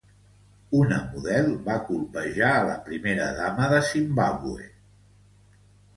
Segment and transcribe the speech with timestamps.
[0.77, 4.69] Una model va colpejar a la primera dama de Zimbàbue